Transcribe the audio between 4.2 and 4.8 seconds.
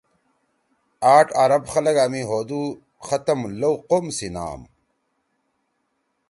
نام